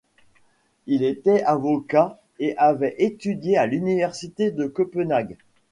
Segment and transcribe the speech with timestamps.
[0.87, 5.37] Il était avocat et avait étudié à l'Université de Copenhague.